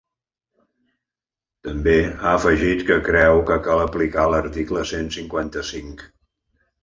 També 1.67 1.93
ha 2.05 2.31
afegit 2.37 2.81
que 2.87 2.97
creu 3.09 3.41
que 3.51 3.57
cal 3.67 3.81
aplicar 3.83 4.25
l’article 4.35 4.83
cent 4.95 5.11
cinquanta-cinc. 5.17 6.05